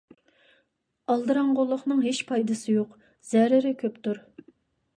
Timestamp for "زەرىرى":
3.35-3.77